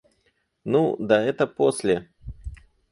Ну, 0.63 0.95
да 0.99 1.21
это 1.21 1.45
после. 1.45 2.09